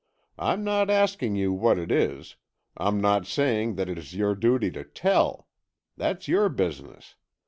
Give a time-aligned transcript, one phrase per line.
[0.39, 2.35] I'm not asking you what it is,
[2.75, 5.47] I'm not saying it is your duty to tell.
[5.95, 7.13] That's your business.